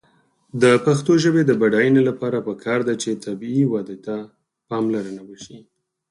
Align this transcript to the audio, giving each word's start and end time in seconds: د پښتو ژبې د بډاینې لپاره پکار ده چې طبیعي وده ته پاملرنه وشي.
د 0.61 0.63
پښتو 0.85 1.11
ژبې 1.23 1.41
د 1.45 1.51
بډاینې 1.61 2.01
لپاره 2.09 2.37
پکار 2.47 2.79
ده 2.87 2.93
چې 3.01 3.21
طبیعي 3.25 3.65
وده 3.73 3.95
ته 4.05 4.15
پاملرنه 4.69 5.21
وشي. 5.29 5.59